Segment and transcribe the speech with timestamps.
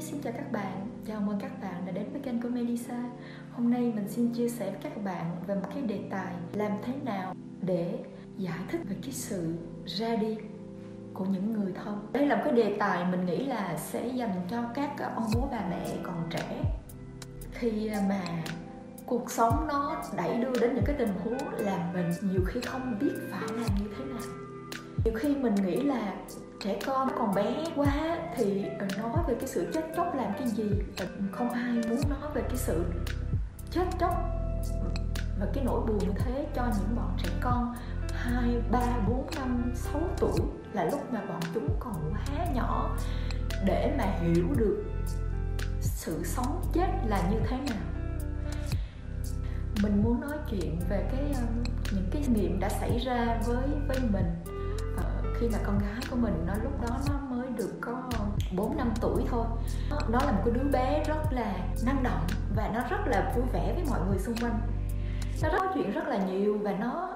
[0.00, 0.86] xin chào các bạn.
[1.06, 3.04] Chào mừng các bạn đã đến với kênh của Melissa.
[3.52, 6.72] Hôm nay mình xin chia sẻ với các bạn về một cái đề tài làm
[6.84, 7.98] thế nào để
[8.36, 9.54] giải thích về cái sự
[9.86, 10.36] ra đi
[11.14, 12.08] của những người thân.
[12.12, 15.48] Đây là một cái đề tài mình nghĩ là sẽ dành cho các ông bố
[15.52, 16.62] bà mẹ còn trẻ
[17.52, 18.22] khi mà
[19.06, 22.98] cuộc sống nó đẩy đưa đến những cái tình huống làm mình nhiều khi không
[23.00, 24.22] biết phải làm như thế nào
[25.04, 26.14] nhiều khi mình nghĩ là
[26.60, 30.48] trẻ con còn bé quá thì ờ, nói về cái sự chết chóc làm cái
[30.48, 30.70] gì?
[30.98, 32.84] Ờ, không ai muốn nói về cái sự
[33.70, 34.14] chết chóc
[35.40, 37.74] và cái nỗi buồn như thế cho những bọn trẻ con
[38.12, 40.40] 2, 3, 4, 5, 6 tuổi
[40.72, 42.96] là lúc mà bọn chúng còn quá nhỏ.
[43.64, 44.84] Để mà hiểu được
[45.80, 47.90] sự sống chết là như thế nào
[49.82, 51.42] mình muốn nói chuyện về cái ờ,
[51.92, 54.49] những cái nghiệm đã xảy ra với với mình
[55.40, 58.02] khi mà con gái của mình nó lúc đó nó mới được có
[58.56, 59.46] 4 năm tuổi thôi.
[59.90, 61.54] Nó là một cái đứa bé rất là
[61.86, 62.20] năng động
[62.56, 64.60] và nó rất là vui vẻ với mọi người xung quanh.
[65.42, 67.14] Nó nói chuyện rất là nhiều và nó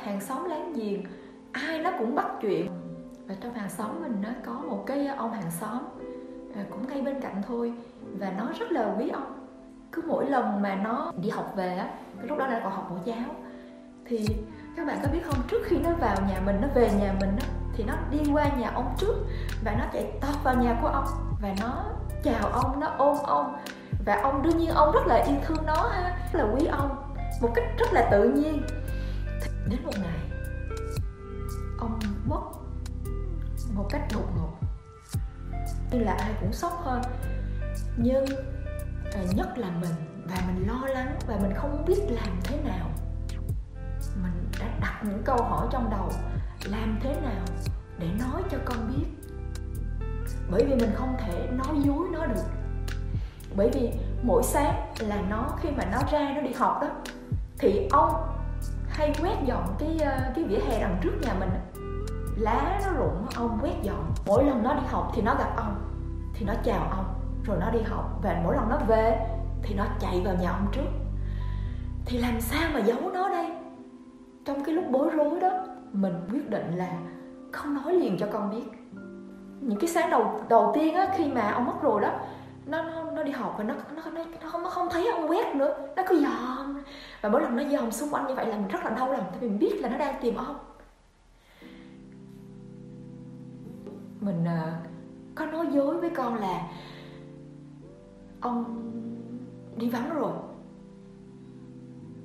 [0.00, 1.04] hàng xóm láng giềng,
[1.52, 2.68] ai nó cũng bắt chuyện.
[3.26, 5.78] Và trong hàng xóm mình nó có một cái ông hàng xóm
[6.54, 7.72] à, cũng ngay bên cạnh thôi
[8.18, 9.48] và nó rất là quý ông.
[9.92, 11.90] Cứ mỗi lần mà nó đi học về á
[12.22, 13.34] lúc đó là còn học mẫu giáo.
[14.04, 14.26] Thì
[14.76, 15.42] các bạn có biết không?
[15.48, 18.48] Trước khi nó vào nhà mình, nó về nhà mình đó thì nó đi qua
[18.48, 19.14] nhà ông trước
[19.64, 21.06] và nó chạy tọt vào nhà của ông
[21.40, 21.84] và nó
[22.22, 23.56] chào ông, nó ôm ông
[24.06, 27.12] và ông đương nhiên ông rất là yêu thương nó ha, rất là quý ông
[27.40, 28.62] một cách rất là tự nhiên.
[29.68, 30.18] Đến một ngày,
[31.78, 32.40] ông mất
[33.74, 34.52] một cách đột ngột.
[35.90, 37.02] Như là ai cũng sốc hơn,
[37.96, 38.24] nhưng
[39.14, 42.90] à, nhất là mình và mình lo lắng và mình không biết làm thế nào
[44.96, 46.08] đặt những câu hỏi trong đầu.
[46.64, 47.44] Làm thế nào
[47.98, 49.04] để nói cho con biết?
[50.50, 52.44] Bởi vì mình không thể nói dối nó được.
[53.56, 56.88] Bởi vì mỗi sáng là nó, khi mà nó ra nó đi học đó,
[57.58, 58.12] thì ông
[58.88, 61.50] hay quét dọn cái ờ, cái vỉa hè đằng trước nhà mình
[62.36, 64.14] lá nó rụng, ông quét dọn.
[64.26, 65.76] Mỗi lần nó đi học thì nó gặp ông,
[66.34, 67.14] thì nó chào ông,
[67.44, 69.18] rồi nó đi học và mỗi lần nó về
[69.62, 70.90] thì nó chạy vào nhà ông trước.
[72.06, 73.65] Thì làm sao mà giấu nó đây?
[74.46, 75.50] Trong cái lúc bối rối đó
[75.92, 76.98] mình quyết định là
[77.52, 78.64] không nói liền cho con biết.
[79.60, 82.20] Những cái sáng đầu đầu tiên á khi mà ông mất rồi đó
[82.66, 85.30] nó nó, nó đi học và nó nó nó nó không nó không thấy ông
[85.30, 85.88] quét nữa.
[85.96, 86.82] Nó cứ dòm.
[87.20, 89.24] Và mỗi lần nó dòm xung quanh như vậy là mình rất là đau lòng
[89.30, 90.56] tại vì mình biết là nó đang tìm ông.
[94.20, 94.88] Mình uh,
[95.34, 96.68] có nói dối với con là
[98.40, 98.64] ông
[99.76, 100.32] đi vắng rồi.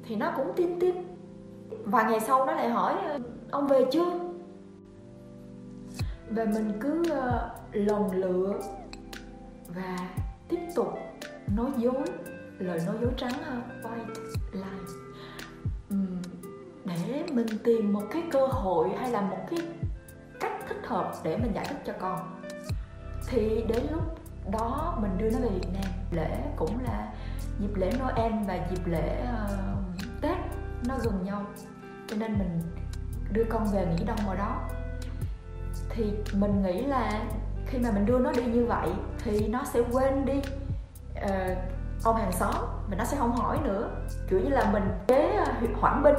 [0.04, 0.96] Thì nó cũng tin tin
[1.86, 3.20] vài ngày sau nó lại hỏi ờ,
[3.52, 4.20] ông về chưa?
[6.30, 8.60] Và mình cứ uh, lồng lựa
[9.68, 9.98] và
[10.50, 10.94] tiếp tục
[11.56, 12.04] nói dối
[12.60, 14.14] lời nói dối trắng hơn white
[14.54, 15.02] lie
[16.86, 19.60] để mình tìm một cái cơ hội hay là một cái
[20.40, 22.42] cách thích hợp để mình giải thích cho con.
[23.28, 24.04] Thì đến lúc
[24.52, 25.92] đó mình đưa nó về Việt Nam.
[26.12, 27.14] Lễ cũng là
[27.60, 30.38] dịp lễ Noel và dịp lễ uh, Tết
[30.88, 31.46] nó gần nhau
[32.12, 32.62] cho nên mình
[33.32, 34.62] đưa con về nghỉ đông ở đó.
[35.90, 37.22] Thì mình nghĩ là
[37.66, 38.90] khi mà mình đưa nó đi như vậy
[39.24, 40.42] thì nó sẽ quên đi
[41.16, 41.58] ờ, uh,
[42.04, 42.56] ông hàng xóm
[42.90, 43.90] và nó sẽ không hỏi nữa.
[44.30, 46.16] Kiểu như là mình kế ờ, hoãn binh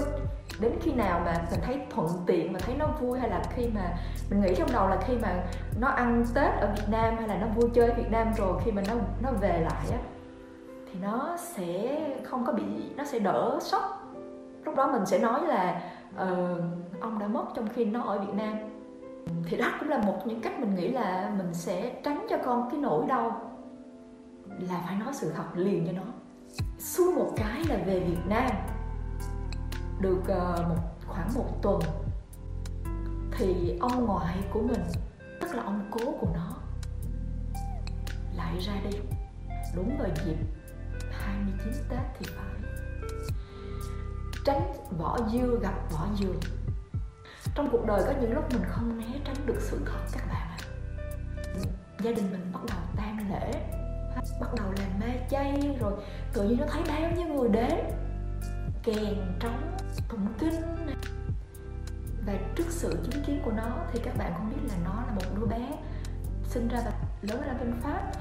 [0.60, 3.68] đến khi nào mà mình thấy thuận tiện mà thấy nó vui hay là khi
[3.74, 3.96] mà
[4.30, 5.44] mình nghĩ trong đầu là khi mà
[5.80, 8.60] nó ăn tết ở việt nam hay là nó vui chơi ở việt nam rồi
[8.64, 9.98] khi mà nó nó về lại á
[10.92, 12.64] thì nó sẽ không có bị
[12.96, 14.01] nó sẽ đỡ sốc
[14.64, 15.82] lúc đó mình sẽ nói là
[16.14, 16.58] uh,
[17.00, 18.56] ông đã mất trong khi nó ở việt nam.
[19.44, 22.70] Thì đó cũng là một những cách mình nghĩ là mình sẽ tránh cho con
[22.70, 23.50] cái nỗi đau
[24.46, 26.02] là phải nói sự thật liền cho nó.
[26.78, 28.50] Xuống một cái là về việt nam
[30.00, 31.80] được uh, một khoảng một tuần
[33.38, 34.82] thì ông ngoại của mình
[35.40, 36.56] tức là ông cố của nó
[38.36, 38.98] lại ra đi.
[39.76, 40.36] Đúng vào dịp
[41.10, 42.61] 29 Tết thì phải
[44.44, 46.34] tránh vỏ dưa, gặp vỏ dừa.
[47.54, 50.48] Trong cuộc đời có những lúc mình không né tránh được sự thật, các bạn
[50.48, 50.58] ạ.
[52.00, 53.52] Gia đình mình bắt đầu tan lễ,
[54.40, 55.92] bắt đầu làm ma chay, rồi
[56.32, 57.78] tự nhiên nó thấy bao nhiêu người đến.
[58.82, 59.76] Kèn trống,
[60.08, 60.60] tụng kinh.
[62.26, 65.12] Và trước sự chứng kiến của nó thì các bạn cũng biết là nó là
[65.14, 65.70] một đứa bé
[66.44, 66.92] sinh ra và
[67.22, 68.12] lớn lên bên pháp.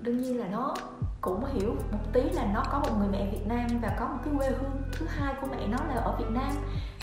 [0.00, 0.74] Đương nhiên là nó
[1.20, 4.18] cũng hiểu một tí là nó có một người mẹ Việt Nam và có một
[4.24, 6.50] cái quê hương thứ hai của mẹ nó là ở Việt Nam.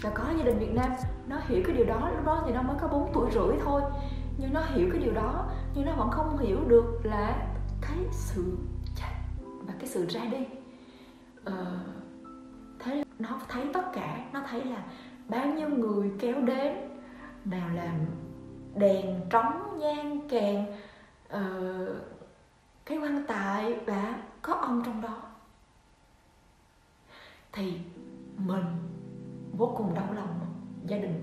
[0.01, 0.91] Và có gia đình Việt Nam
[1.27, 3.81] nó hiểu cái điều đó lúc đó thì nó mới có 4 tuổi rưỡi thôi.
[4.37, 7.47] Nhưng nó hiểu cái điều đó nhưng nó vẫn không hiểu được là
[7.81, 8.57] thấy sự
[8.95, 10.45] chết và cái sự ra đi.
[11.43, 11.77] Ờ,
[12.79, 14.83] thế nó thấy tất cả nó thấy là
[15.29, 16.73] bao nhiêu người kéo đến
[17.45, 17.93] nào là
[18.75, 20.65] đèn trống nhang kèn
[21.35, 22.16] uh,
[22.87, 25.21] cái quan tài đã có ông trong đó.
[27.51, 27.79] Thì
[28.37, 28.63] mình
[29.57, 30.39] vô cùng đau lòng
[30.85, 31.21] gia đình.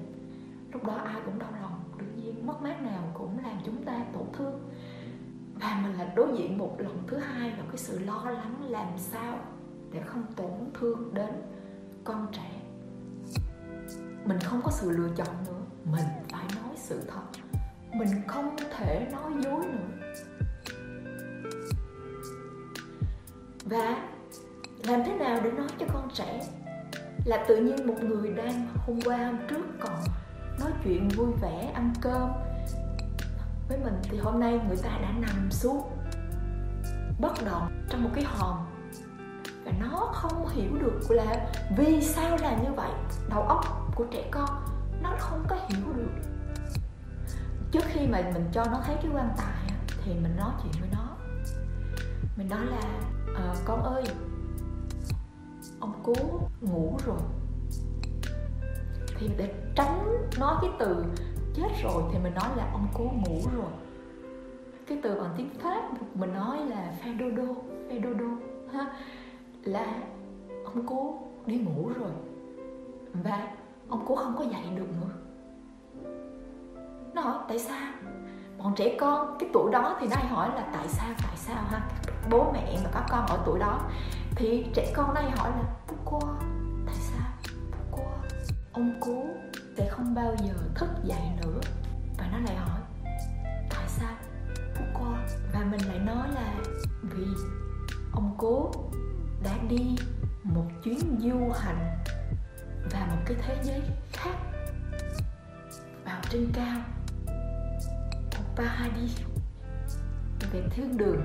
[0.73, 4.05] Lúc đó ai cũng đau lòng, đương nhiên mất mát nào cũng làm chúng ta
[4.13, 4.73] tổn thương.
[5.55, 8.99] Và mình là đối diện một lần thứ hai là cái sự lo lắng làm
[8.99, 9.39] sao
[9.93, 11.43] để không tổn thương đến
[12.05, 12.61] con trẻ.
[14.25, 17.23] Mình không có sự lựa chọn nữa, mình phải nói sự thật.
[17.95, 20.04] Mình không thể nói dối nữa.
[23.65, 24.09] Và
[24.85, 26.47] làm thế nào để nói cho con trẻ
[27.25, 30.05] là tự nhiên một người đang hôm qua, hôm trước còn
[30.61, 32.31] nói chuyện vui vẻ, ăn cơm
[33.69, 35.83] với mình thì hôm nay người ta đã nằm xuống,
[37.21, 38.57] bất động trong một cái hòm.
[39.65, 42.91] Và nó không hiểu được là vì sao là như vậy.
[43.31, 44.49] Đầu óc của trẻ con,
[45.03, 46.13] nó không có hiểu được.
[47.73, 50.91] Trước khi mà mình cho nó thấy cái quan tài thì mình nói chuyện với
[50.93, 51.17] nó.
[52.37, 52.83] Mình nói là
[53.35, 54.05] à, con ơi
[55.81, 56.15] ông cố
[56.61, 57.19] ngủ rồi.
[59.19, 61.05] Thì để tránh nói cái từ
[61.55, 63.71] chết rồi thì mình nói là ông cố ngủ rồi.
[64.87, 65.83] Cái từ bằng tiếng pháp
[66.15, 67.55] mình nói là fedodo
[67.89, 68.37] fedodo
[68.73, 68.93] ha
[69.65, 70.03] là
[70.65, 72.11] ông cố đi ngủ rồi.
[73.25, 73.49] Và
[73.89, 75.11] ông cố không có dậy được nữa.
[77.15, 77.93] Nó hỏi tại sao?
[78.59, 81.63] Bọn trẻ con cái tuổi đó thì nó hay hỏi là tại sao tại sao?
[81.71, 81.89] ha
[82.31, 83.81] bố mẹ mà có con ở tuổi đó,
[84.37, 86.35] thì trẻ con này hỏi là pourquoi
[86.87, 87.29] tại sao?
[87.73, 88.15] Pourquoi
[88.73, 89.25] ông cố
[89.76, 91.61] sẽ không bao giờ thức dậy nữa.
[92.19, 92.81] Và nó lại hỏi,
[93.71, 94.15] tại sao?
[94.75, 95.19] Pourquoi
[95.53, 96.55] và mình lại nói là,
[97.03, 97.26] vì
[98.12, 98.73] ông cố
[99.44, 99.97] đã đi
[100.43, 101.99] một chuyến du hành
[102.93, 103.82] và một cái thế giới
[104.12, 104.37] khác,
[106.05, 106.81] vào trên cao.
[108.56, 109.20] Paradis,
[110.53, 111.23] về thiên đường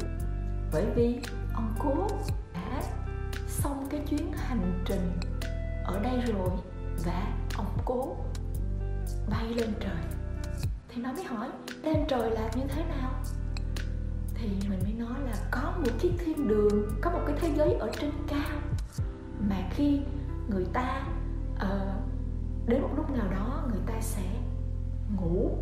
[0.73, 1.19] bởi vì
[1.53, 2.07] ông cố
[2.53, 2.81] đã
[3.47, 5.11] xong cái chuyến hành trình
[5.85, 6.49] ở đây rồi
[7.05, 8.15] và ông cố
[9.29, 10.03] bay lên trời.
[10.89, 11.49] Thì nó mới hỏi
[11.83, 13.11] lên trời là như thế nào?
[14.35, 17.73] Thì mình mới nói là có một chiếc thiên đường có một cái thế giới
[17.73, 18.59] ở trên cao
[19.49, 19.99] mà khi
[20.49, 21.03] người ta
[21.55, 22.09] uh,
[22.67, 24.23] đến một lúc nào đó người ta sẽ
[25.17, 25.57] ngủ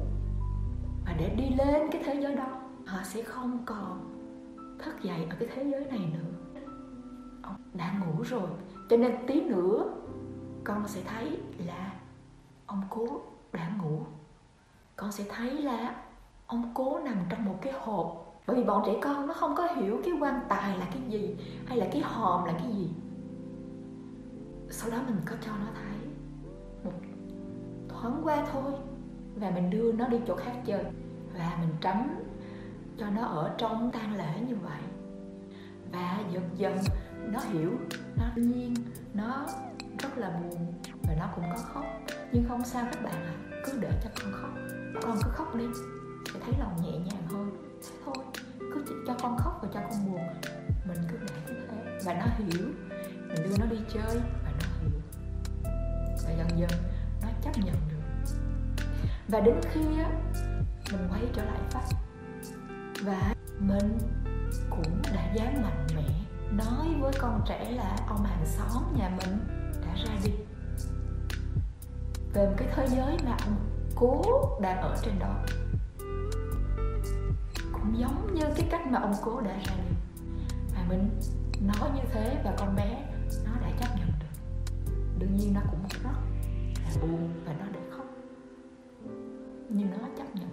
[1.06, 4.17] và để đi lên cái thế giới đó họ sẽ không còn
[4.80, 6.62] thức dậy ở cái thế giới này nữa.
[7.42, 8.50] Ông đã ngủ rồi,
[8.90, 9.90] cho nên tí nữa
[10.64, 11.94] con sẽ thấy là
[12.66, 13.22] ông cố
[13.54, 14.00] đã ngủ.
[14.96, 15.96] Con sẽ thấy là
[16.48, 18.24] ông cố nằm trong một cái hộp.
[18.48, 21.36] Bởi vì bọn trẻ con nó không có hiểu cái quan tài là cái gì,
[21.66, 22.90] hay là cái hòm là cái gì.
[24.70, 26.10] Sau đó mình có cho nó thấy
[26.84, 27.00] một
[27.90, 28.74] thoáng qua thôi,
[29.36, 30.84] và mình đưa nó đi chỗ khác chơi.
[31.34, 32.24] Và mình tránh
[32.98, 34.82] cho nó ở trong tang lễ như vậy.
[35.92, 36.78] Và dần dần
[37.32, 37.72] nó hiểu,
[38.16, 38.74] nó nhiên,
[39.14, 39.46] nó
[40.00, 40.74] rất là buồn
[41.04, 41.86] và nó cũng có khóc.
[42.32, 43.62] Nhưng không sao các bạn ạ à.
[43.66, 44.52] cứ để cho con khóc.
[45.02, 45.66] Con cứ khóc đi,
[46.34, 47.52] sẽ thấy lòng nhẹ nhàng hơn.
[47.82, 48.16] Thế thôi,
[48.60, 50.22] cứ cho con khóc và cho con buồn.
[50.88, 52.00] Mình cứ để như thế.
[52.06, 52.68] Và nó hiểu,
[53.28, 55.02] mình đưa nó đi chơi và nó hiểu.
[56.24, 56.70] Và dần dần
[57.22, 58.34] nó chấp nhận được.
[59.28, 60.10] Và đến khi á,
[60.92, 61.84] mình quay trở lại pháp
[63.04, 63.98] và mình
[64.70, 66.10] cũng đã dám mạnh mẽ
[66.52, 69.40] nói với con trẻ là ông hàng xóm nhà mình
[69.86, 70.32] đã ra đi.
[72.34, 73.56] Về một cái thế giới mà ông
[73.96, 74.24] cố
[74.62, 75.36] đang ở trên đó,
[77.74, 79.96] cũng giống như cái cách mà ông cố đã ra đi.
[80.76, 81.10] Và mình
[81.62, 83.04] nói như thế và con bé
[83.46, 84.42] nó đã chấp nhận được.
[85.20, 86.14] Đương nhiên nó cũng rất là
[87.02, 88.06] buồn và nó đã khóc,
[89.70, 90.47] nhưng nó chấp nhận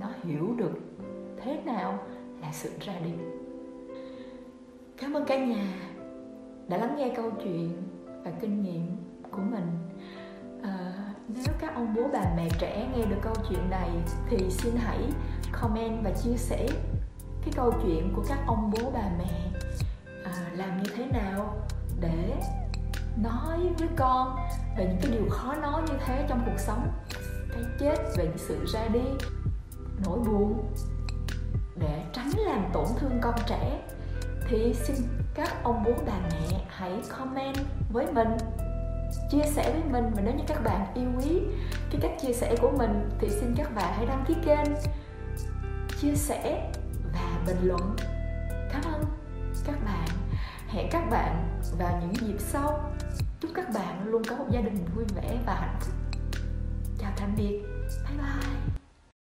[0.00, 0.78] nó hiểu được
[1.42, 1.98] thế nào
[2.40, 3.12] là sự ra đi.
[4.96, 5.74] Cảm ơn cả nhà
[6.68, 7.82] đã lắng nghe câu chuyện
[8.24, 8.96] và kinh nghiệm
[9.30, 9.66] của mình.
[10.62, 10.92] À,
[11.28, 13.90] nếu các ông bố bà mẹ trẻ nghe được câu chuyện này
[14.30, 14.98] thì xin hãy
[15.60, 16.68] comment và chia sẻ
[17.44, 19.50] cái câu chuyện của các ông bố bà mẹ
[20.24, 21.56] à, làm như thế nào
[22.00, 22.34] để
[23.22, 24.36] nói với con
[24.78, 26.88] về những cái điều khó nói như thế trong cuộc sống
[27.52, 29.00] cái chết về những sự ra đi
[30.04, 30.74] nỗi buồn.
[31.76, 33.82] Để tránh làm tổn thương con trẻ,
[34.48, 34.96] thì xin
[35.34, 37.56] các ông bố bà mẹ hãy comment
[37.92, 38.28] với mình,
[39.30, 40.12] chia sẻ với mình.
[40.14, 41.40] Và nếu như các bạn yêu quý
[41.90, 44.74] cái cách chia sẻ của mình, thì xin các bạn hãy đăng ký kênh,
[46.00, 46.72] chia sẻ
[47.12, 47.96] và bình luận.
[48.72, 49.04] Cảm ơn
[49.66, 50.08] các bạn.
[50.68, 52.92] Hẹn các bạn vào những dịp sau.
[53.40, 55.94] Chúc các bạn luôn có một gia đình vui vẻ và hạnh phúc.
[56.98, 57.62] Chào tạm biệt.
[58.08, 58.77] Bye bye.